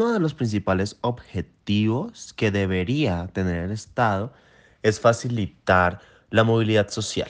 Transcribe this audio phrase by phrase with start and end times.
[0.00, 4.32] uno de los principales objetivos que debería tener el Estado
[4.82, 6.00] es facilitar
[6.30, 7.28] la movilidad social,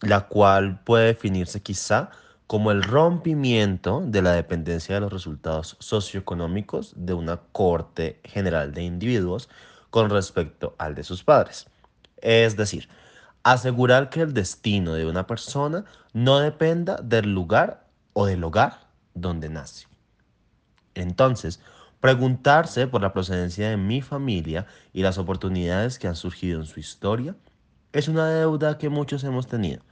[0.00, 2.10] la cual puede definirse quizá
[2.46, 8.84] como el rompimiento de la dependencia de los resultados socioeconómicos de una corte general de
[8.84, 9.48] individuos
[9.90, 11.66] con respecto al de sus padres.
[12.18, 12.88] Es decir,
[13.42, 19.48] asegurar que el destino de una persona no dependa del lugar o del hogar donde
[19.48, 19.91] nace.
[20.94, 21.60] Entonces,
[22.00, 26.80] preguntarse por la procedencia de mi familia y las oportunidades que han surgido en su
[26.80, 27.36] historia
[27.92, 29.82] es una deuda que muchos hemos tenido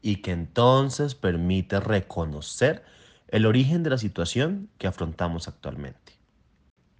[0.00, 2.82] y que entonces permite reconocer
[3.28, 6.12] el origen de la situación que afrontamos actualmente.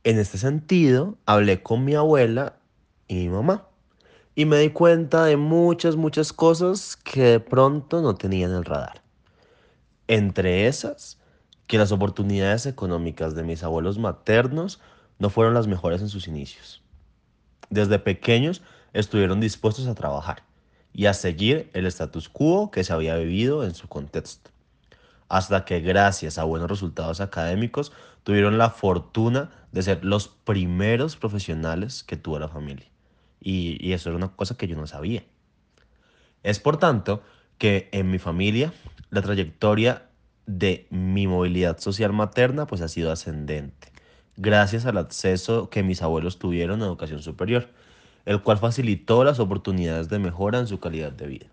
[0.04, 2.56] En este sentido, hablé con mi abuela
[3.08, 3.68] y mi mamá
[4.34, 8.64] y me di cuenta de muchas, muchas cosas que de pronto no tenía en el
[8.64, 9.02] radar.
[10.08, 11.18] Entre esas,
[11.72, 14.78] que las oportunidades económicas de mis abuelos maternos
[15.18, 16.82] no fueron las mejores en sus inicios.
[17.70, 18.60] Desde pequeños
[18.92, 20.42] estuvieron dispuestos a trabajar
[20.92, 24.50] y a seguir el status quo que se había vivido en su contexto,
[25.30, 27.90] hasta que gracias a buenos resultados académicos
[28.22, 32.90] tuvieron la fortuna de ser los primeros profesionales que tuvo la familia.
[33.40, 35.24] Y, y eso era una cosa que yo no sabía.
[36.42, 37.22] Es por tanto
[37.56, 38.74] que en mi familia
[39.08, 40.10] la trayectoria
[40.46, 43.92] de mi movilidad social materna pues ha sido ascendente,
[44.36, 47.68] gracias al acceso que mis abuelos tuvieron a educación superior,
[48.24, 51.46] el cual facilitó las oportunidades de mejora en su calidad de vida.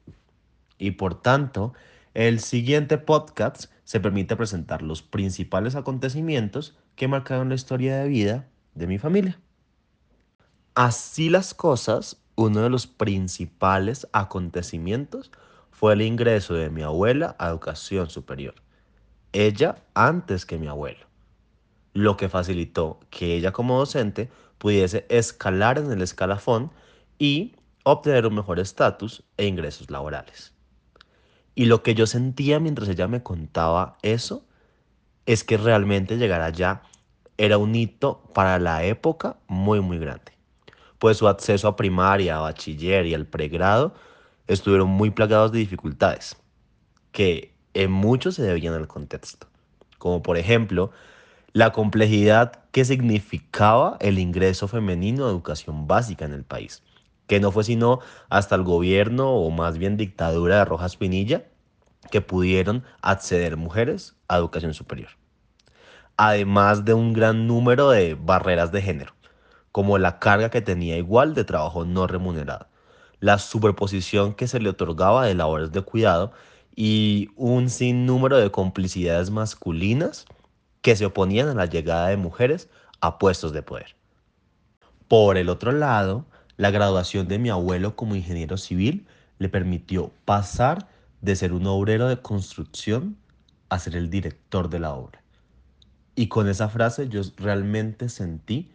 [0.78, 1.74] Y por tanto,
[2.14, 8.48] el siguiente podcast se permite presentar los principales acontecimientos que marcaron la historia de vida
[8.76, 9.40] de mi familia.
[10.74, 15.32] Así las cosas, uno de los principales acontecimientos
[15.72, 18.56] fue el ingreso de mi abuela a educación superior
[19.34, 21.06] ella antes que mi abuelo,
[21.94, 26.72] lo que facilitó que ella como docente pudiese escalar en el escalafón
[27.18, 30.54] y obtener un mejor estatus e ingresos laborales.
[31.56, 34.46] Y lo que yo sentía mientras ella me contaba eso
[35.26, 36.82] es que realmente llegar allá
[37.38, 40.34] era un hito para la época muy muy grande,
[40.98, 43.94] pues su acceso a primaria, a bachiller y al pregrado
[44.48, 46.36] estuvieron muy plagados de dificultades,
[47.12, 49.48] que en muchos se debían al contexto,
[49.98, 50.92] como por ejemplo
[51.54, 56.84] la complejidad que significaba el ingreso femenino a educación básica en el país,
[57.28, 61.46] que no fue sino hasta el gobierno o más bien dictadura de Rojas Pinilla
[62.12, 65.10] que pudieron acceder mujeres a educación superior.
[66.18, 69.14] Además de un gran número de barreras de género,
[69.72, 72.68] como la carga que tenía igual de trabajo no remunerado,
[73.20, 76.32] la superposición que se le otorgaba de labores de cuidado
[76.82, 80.24] y un sinnúmero de complicidades masculinas
[80.82, 82.70] que se oponían a la llegada de mujeres
[83.02, 83.98] a puestos de poder.
[85.10, 86.26] Por el otro lado,
[86.56, 89.06] la graduación de mi abuelo como ingeniero civil
[89.40, 90.88] le permitió pasar
[91.20, 93.18] de ser un obrero de construcción
[93.68, 95.22] a ser el director de la obra.
[96.16, 98.72] Y con esa frase yo realmente sentí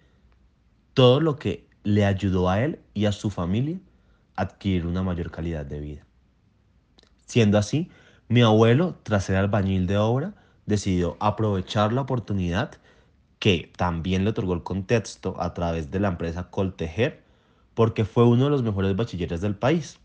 [0.92, 3.78] todo lo que le ayudó a él y a su familia
[4.36, 6.06] a adquirir una mayor calidad de vida.
[7.26, 7.90] Siendo así,
[8.28, 10.34] mi abuelo, tras ser albañil de obra,
[10.66, 12.72] decidió aprovechar la oportunidad
[13.38, 17.22] que también le otorgó el contexto a través de la empresa Coltejer,
[17.74, 19.98] porque fue uno de los mejores bachilleres del país.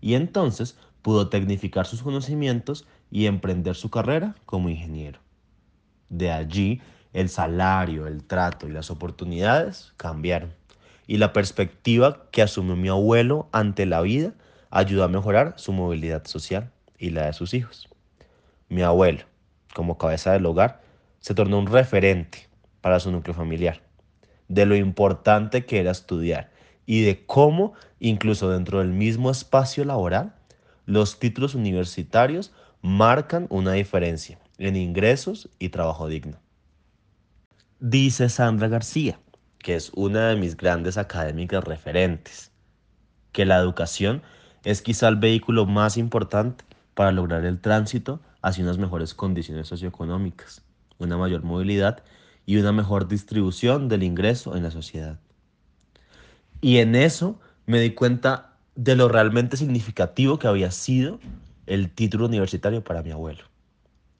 [0.00, 5.20] Y entonces pudo tecnificar sus conocimientos y emprender su carrera como ingeniero.
[6.08, 6.80] De allí,
[7.12, 10.54] el salario, el trato y las oportunidades cambiaron.
[11.06, 14.34] Y la perspectiva que asumió mi abuelo ante la vida
[14.70, 17.88] ayudó a mejorar su movilidad social y la de sus hijos.
[18.68, 19.24] Mi abuelo,
[19.74, 20.82] como cabeza del hogar,
[21.20, 22.48] se tornó un referente
[22.80, 23.82] para su núcleo familiar,
[24.48, 26.50] de lo importante que era estudiar
[26.86, 30.34] y de cómo, incluso dentro del mismo espacio laboral,
[30.86, 36.38] los títulos universitarios marcan una diferencia en ingresos y trabajo digno.
[37.80, 39.20] Dice Sandra García,
[39.58, 42.50] que es una de mis grandes académicas referentes,
[43.32, 44.22] que la educación
[44.64, 46.64] es quizá el vehículo más importante
[46.94, 50.62] para lograr el tránsito hacia unas mejores condiciones socioeconómicas,
[50.98, 52.02] una mayor movilidad
[52.46, 55.18] y una mejor distribución del ingreso en la sociedad.
[56.60, 61.20] Y en eso me di cuenta de lo realmente significativo que había sido
[61.66, 63.44] el título universitario para mi abuelo.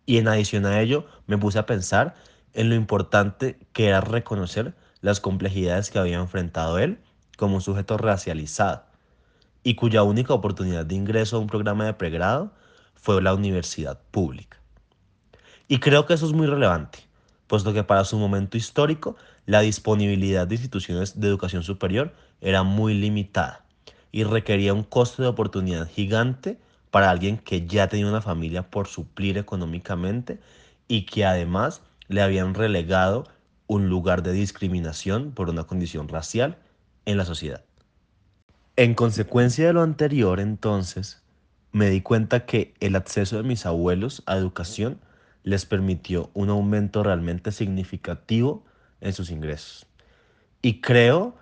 [0.06, 2.14] Y en adición a ello, me puse a pensar
[2.55, 6.99] en lo importante que era reconocer las complejidades que había enfrentado él
[7.37, 8.88] como sujeto racializado
[9.68, 12.54] y cuya única oportunidad de ingreso a un programa de pregrado
[12.94, 14.56] fue la universidad pública.
[15.68, 17.00] Y creo que eso es muy relevante,
[17.46, 22.94] puesto que para su momento histórico la disponibilidad de instituciones de educación superior era muy
[22.94, 23.66] limitada
[24.10, 26.58] y requería un costo de oportunidad gigante
[26.90, 30.40] para alguien que ya tenía una familia por suplir económicamente
[30.88, 33.24] y que además le habían relegado
[33.66, 36.56] un lugar de discriminación por una condición racial
[37.04, 37.67] en la sociedad.
[38.78, 41.20] En consecuencia de lo anterior, entonces,
[41.72, 45.00] me di cuenta que el acceso de mis abuelos a educación
[45.42, 48.64] les permitió un aumento realmente significativo
[49.00, 49.88] en sus ingresos.
[50.62, 51.34] Y creo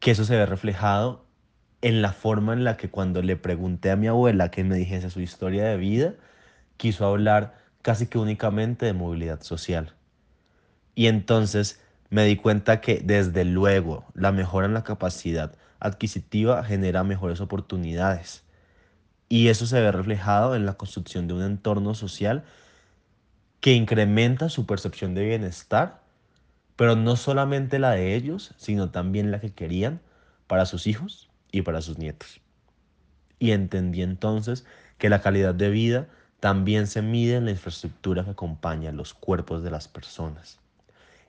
[0.00, 1.24] que eso se ve reflejado
[1.80, 5.08] en la forma en la que cuando le pregunté a mi abuela que me dijese
[5.08, 6.12] su historia de vida,
[6.76, 9.94] quiso hablar casi que únicamente de movilidad social.
[10.94, 11.80] Y entonces
[12.16, 18.42] me di cuenta que desde luego la mejora en la capacidad adquisitiva genera mejores oportunidades.
[19.28, 22.44] Y eso se ve reflejado en la construcción de un entorno social
[23.60, 26.00] que incrementa su percepción de bienestar,
[26.74, 30.00] pero no solamente la de ellos, sino también la que querían
[30.46, 32.40] para sus hijos y para sus nietos.
[33.38, 34.64] Y entendí entonces
[34.96, 36.08] que la calidad de vida
[36.40, 40.60] también se mide en la infraestructura que acompaña los cuerpos de las personas.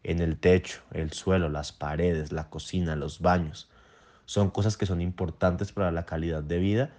[0.07, 3.69] En el techo, el suelo, las paredes, la cocina, los baños.
[4.25, 6.89] Son cosas que son importantes para la calidad de vida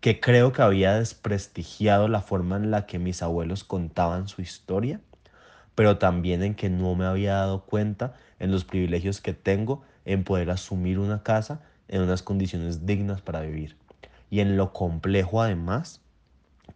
[0.00, 5.00] que creo que había desprestigiado la forma en la que mis abuelos contaban su historia,
[5.74, 10.24] pero también en que no me había dado cuenta en los privilegios que tengo en
[10.24, 13.76] poder asumir una casa en unas condiciones dignas para vivir
[14.30, 16.00] y en lo complejo además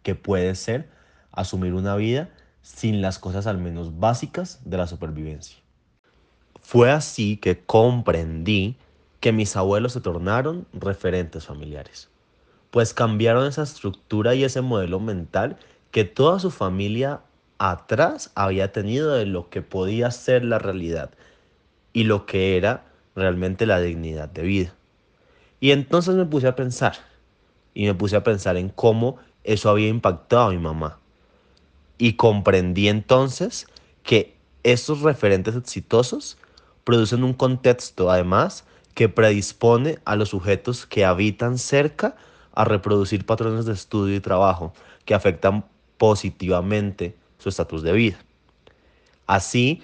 [0.03, 0.89] que puede ser
[1.31, 2.29] asumir una vida
[2.65, 5.57] sin las cosas al menos básicas de la supervivencia.
[6.61, 8.77] Fue así que comprendí
[9.19, 12.09] que mis abuelos se tornaron referentes familiares
[12.75, 15.55] pues cambiaron esa estructura y ese modelo mental
[15.91, 17.21] que toda su familia
[17.57, 21.11] atrás había tenido de lo que podía ser la realidad
[21.93, 22.83] y lo que era
[23.15, 24.75] realmente la dignidad de vida.
[25.61, 26.95] Y entonces me puse a pensar,
[27.73, 30.99] y me puse a pensar en cómo eso había impactado a mi mamá.
[31.97, 33.67] Y comprendí entonces
[34.03, 36.37] que estos referentes exitosos
[36.83, 42.15] producen un contexto, además, que predispone a los sujetos que habitan cerca
[42.53, 45.65] a reproducir patrones de estudio y trabajo que afectan
[45.97, 48.17] positivamente su estatus de vida.
[49.27, 49.83] Así,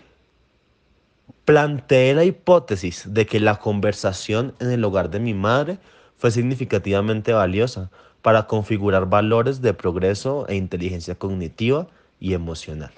[1.46, 5.80] planteé la hipótesis de que la conversación en el hogar de mi madre
[6.18, 7.90] fue significativamente valiosa
[8.22, 11.88] para configurar valores de progreso e inteligencia cognitiva
[12.22, 12.94] y emocional.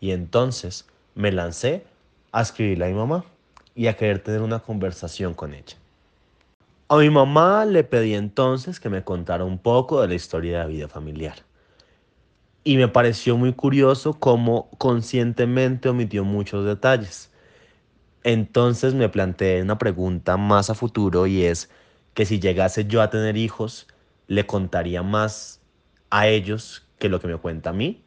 [0.00, 1.84] Y entonces me lancé
[2.32, 3.24] a escribirle a mi mamá
[3.76, 5.76] y a querer tener una conversación con ella.
[6.88, 10.58] A mi mamá le pedí entonces que me contara un poco de la historia de
[10.64, 11.36] la vida familiar.
[12.64, 17.30] Y me pareció muy curioso cómo conscientemente omitió muchos detalles.
[18.24, 21.70] Entonces me planteé una pregunta más a futuro y es
[22.14, 23.86] que si llegase yo a tener hijos,
[24.26, 25.60] le contaría más
[26.10, 28.02] a ellos que lo que me cuenta a mí,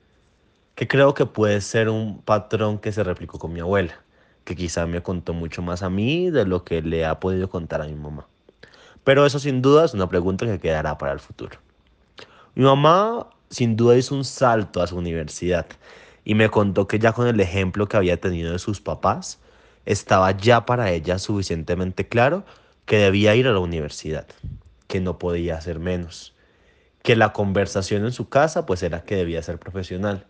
[0.87, 4.01] creo que puede ser un patrón que se replicó con mi abuela,
[4.43, 7.81] que quizá me contó mucho más a mí de lo que le ha podido contar
[7.81, 8.27] a mi mamá.
[9.03, 11.57] Pero eso sin duda es una pregunta que quedará para el futuro.
[12.55, 15.65] Mi mamá sin duda hizo un salto a su universidad
[16.23, 19.39] y me contó que ya con el ejemplo que había tenido de sus papás,
[19.85, 22.45] estaba ya para ella suficientemente claro
[22.85, 24.27] que debía ir a la universidad,
[24.87, 26.33] que no podía hacer menos,
[27.03, 30.27] que la conversación en su casa pues era que debía ser profesional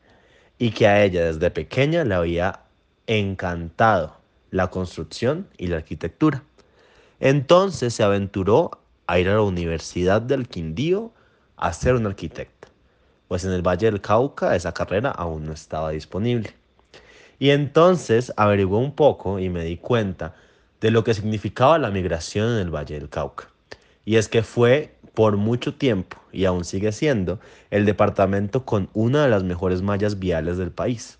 [0.61, 2.59] y que a ella desde pequeña le había
[3.07, 4.15] encantado
[4.51, 6.43] la construcción y la arquitectura.
[7.19, 8.69] Entonces se aventuró
[9.07, 11.13] a ir a la Universidad del Quindío
[11.57, 12.67] a ser un arquitecta,
[13.27, 16.53] pues en el Valle del Cauca esa carrera aún no estaba disponible.
[17.39, 20.35] Y entonces averigué un poco y me di cuenta
[20.79, 23.49] de lo que significaba la migración en el Valle del Cauca.
[24.05, 27.39] Y es que fue por mucho tiempo, y aún sigue siendo,
[27.69, 31.19] el departamento con una de las mejores mallas viales del país.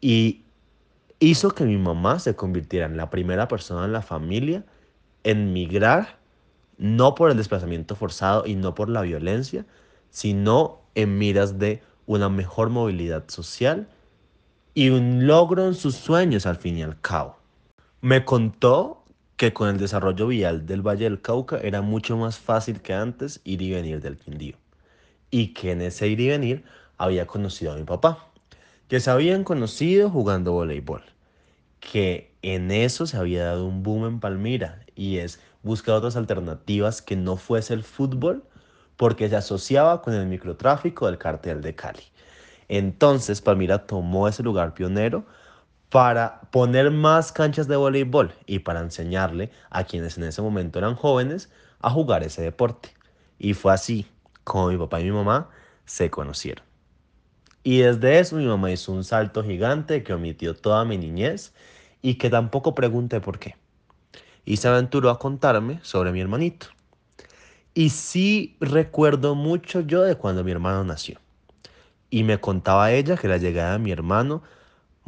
[0.00, 0.42] Y
[1.20, 4.64] hizo que mi mamá se convirtiera en la primera persona en la familia
[5.24, 6.18] en migrar,
[6.78, 9.66] no por el desplazamiento forzado y no por la violencia,
[10.10, 13.88] sino en miras de una mejor movilidad social
[14.74, 17.36] y un logro en sus sueños al fin y al cabo.
[18.00, 18.97] Me contó
[19.38, 23.40] que con el desarrollo vial del Valle del Cauca era mucho más fácil que antes
[23.44, 24.56] ir y venir del Quindío.
[25.30, 26.64] Y que en ese ir y venir
[26.98, 28.26] había conocido a mi papá,
[28.88, 31.04] que se habían conocido jugando voleibol,
[31.78, 37.00] que en eso se había dado un boom en Palmira y es buscar otras alternativas
[37.00, 38.42] que no fuese el fútbol
[38.96, 42.02] porque se asociaba con el microtráfico del cartel de Cali.
[42.66, 45.26] Entonces Palmira tomó ese lugar pionero
[45.90, 50.94] para poner más canchas de voleibol y para enseñarle a quienes en ese momento eran
[50.94, 52.90] jóvenes a jugar ese deporte.
[53.38, 54.06] Y fue así
[54.44, 55.48] como mi papá y mi mamá
[55.84, 56.64] se conocieron.
[57.62, 61.52] Y desde eso mi mamá hizo un salto gigante que omitió toda mi niñez
[62.02, 63.56] y que tampoco pregunté por qué.
[64.44, 66.68] Y se aventuró a contarme sobre mi hermanito.
[67.74, 71.18] Y sí recuerdo mucho yo de cuando mi hermano nació.
[72.10, 74.42] Y me contaba ella que la llegada de mi hermano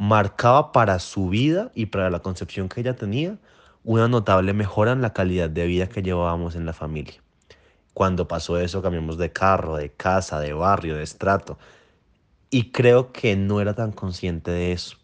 [0.01, 3.37] marcaba para su vida y para la concepción que ella tenía
[3.83, 7.21] una notable mejora en la calidad de vida que llevábamos en la familia.
[7.93, 11.59] Cuando pasó eso cambiamos de carro, de casa, de barrio, de estrato.
[12.49, 14.97] Y creo que no era tan consciente de eso.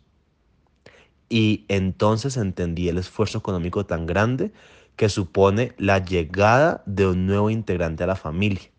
[1.29, 4.51] Y entonces entendí el esfuerzo económico tan grande
[4.95, 8.71] que supone la llegada de un nuevo integrante a la familia.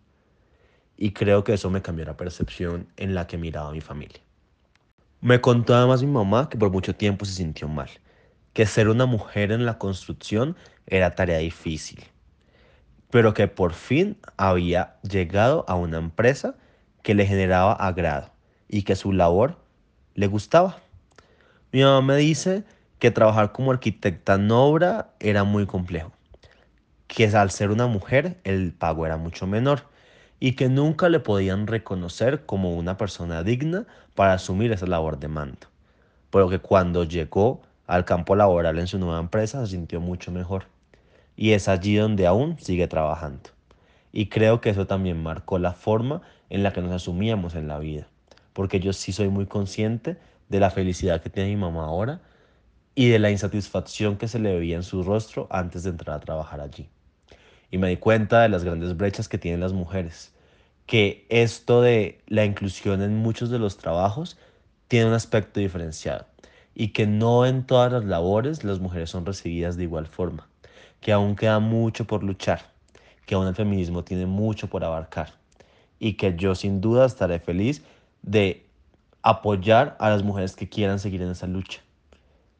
[0.97, 4.27] Y creo que eso me cambió la percepción en la que miraba a mi familia.
[5.21, 7.91] Me contó además mi mamá que por mucho tiempo se sintió mal,
[8.53, 10.57] que ser una mujer en la construcción
[10.87, 12.05] era tarea difícil,
[13.11, 16.55] pero que por fin había llegado a una empresa
[17.03, 18.31] que le generaba agrado
[18.69, 19.59] y que su labor
[20.15, 20.79] le gustaba.
[21.73, 22.63] Mi mamá me dice
[23.01, 26.13] que trabajar como arquitecta en obra era muy complejo,
[27.09, 29.83] que al ser una mujer el pago era mucho menor
[30.40, 35.28] y que nunca le podían reconocer como una persona digna para asumir esa labor de
[35.28, 35.66] mando,
[36.30, 40.66] pero que cuando llegó al campo laboral en su nueva empresa se sintió mucho mejor
[41.37, 43.50] y es allí donde aún sigue trabajando.
[44.12, 47.78] Y creo que eso también marcó la forma en la que nos asumíamos en la
[47.78, 48.09] vida,
[48.52, 50.16] porque yo sí soy muy consciente
[50.49, 52.21] de la felicidad que tiene mi mamá ahora
[52.95, 56.21] y de la insatisfacción que se le veía en su rostro antes de entrar a
[56.21, 56.88] trabajar allí.
[57.71, 60.33] Y me di cuenta de las grandes brechas que tienen las mujeres,
[60.87, 64.39] que esto de la inclusión en muchos de los trabajos
[64.89, 66.27] tiene un aspecto diferenciado
[66.75, 70.49] y que no en todas las labores las mujeres son recibidas de igual forma,
[71.01, 72.73] que aún queda mucho por luchar,
[73.27, 75.33] que aún el feminismo tiene mucho por abarcar
[75.99, 77.83] y que yo sin duda estaré feliz
[78.23, 78.65] de
[79.23, 81.81] apoyar a las mujeres que quieran seguir en esa lucha.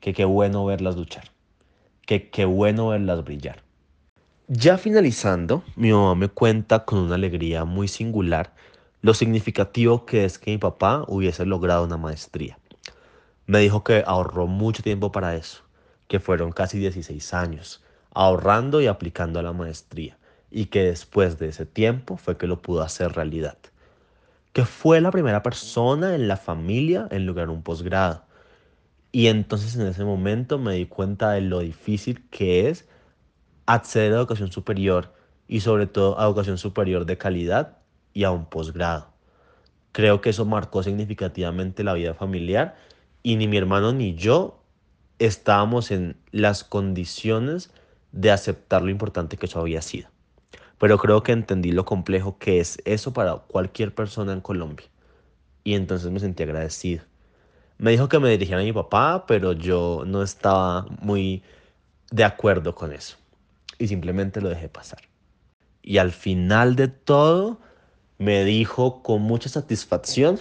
[0.01, 1.25] Que qué bueno verlas luchar.
[2.07, 3.63] Que qué bueno verlas brillar.
[4.51, 8.55] Ya finalizando, mi mamá me cuenta con una alegría muy singular
[9.03, 12.59] lo significativo que es que mi papá hubiese logrado una maestría.
[13.47, 15.65] Me dijo que ahorró mucho tiempo para eso,
[16.07, 20.17] que fueron casi 16 años, ahorrando y aplicando a la maestría,
[20.51, 23.59] y que después de ese tiempo fue que lo pudo hacer realidad.
[24.55, 28.25] Que fue la primera persona en la familia en lograr un posgrado.
[29.13, 32.87] Y entonces en ese momento me di cuenta de lo difícil que es
[33.69, 35.13] acceder a educación superior
[35.47, 37.77] y sobre todo a educación superior de calidad
[38.15, 39.09] y a un posgrado.
[39.93, 42.77] Creo que eso marcó significativamente la vida familiar
[43.23, 44.63] y ni mi hermano ni yo
[45.19, 47.71] estábamos en las condiciones
[48.11, 50.09] de aceptar lo importante que eso había sido.
[50.79, 54.87] Pero creo que entendí lo complejo que es eso para cualquier persona en Colombia.
[55.63, 57.03] Y entonces me sentí agradecido.
[57.77, 61.43] Me dijo que me dirigiera a mi papá, pero yo no estaba muy
[62.11, 63.19] de acuerdo con eso
[63.79, 65.01] y simplemente lo dejé pasar.
[65.83, 67.61] Y al final de todo
[68.19, 70.39] me dijo con mucha satisfacción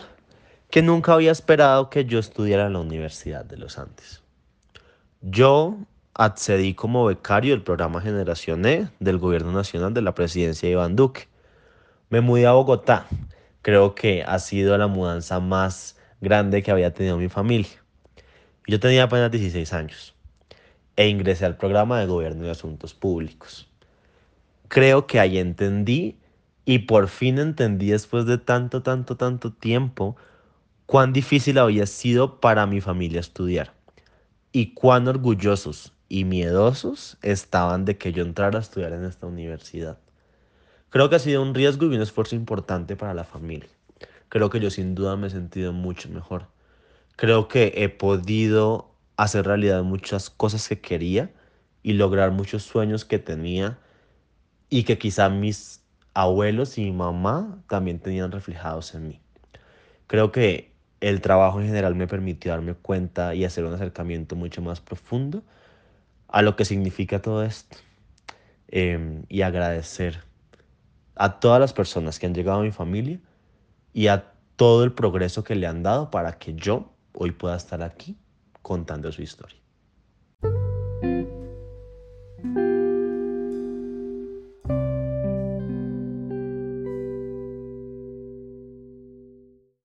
[0.69, 4.23] que nunca había esperado que yo estudiara en la Universidad de los Andes.
[5.21, 5.77] Yo
[6.13, 10.95] accedí como becario del programa Generación E del Gobierno Nacional de la Presidencia de Iván
[10.95, 11.27] Duque.
[12.09, 13.05] Me mudé a Bogotá.
[13.61, 17.83] Creo que ha sido la mudanza más grande que había tenido mi familia.
[18.65, 20.16] Yo tenía apenas 16 años
[20.97, 23.69] e ingresé al programa de Gobierno y Asuntos Públicos.
[24.67, 26.17] Creo que ahí entendí
[26.65, 30.17] y por fin entendí después de tanto, tanto, tanto tiempo
[30.85, 33.71] cuán difícil había sido para mi familia estudiar
[34.51, 39.99] y cuán orgullosos y miedosos estaban de que yo entrara a estudiar en esta universidad.
[40.89, 43.69] Creo que ha sido un riesgo y un esfuerzo importante para la familia.
[44.29, 46.47] Creo que yo sin duda me he sentido mucho mejor.
[47.15, 51.31] Creo que he podido hacer realidad muchas cosas que quería
[51.83, 53.79] y lograr muchos sueños que tenía
[54.69, 55.83] y que quizá mis
[56.13, 59.19] abuelos y mi mamá también tenían reflejados en mí.
[60.05, 60.71] Creo que
[61.01, 65.43] el trabajo en general me permitió darme cuenta y hacer un acercamiento mucho más profundo
[66.27, 67.77] a lo que significa todo esto
[68.67, 70.23] em, y agradecer
[71.15, 73.19] a todas las personas que han llegado a mi familia
[73.93, 77.81] y a todo el progreso que le han dado para que yo hoy pueda estar
[77.81, 78.17] aquí
[78.67, 79.66] contando su historia.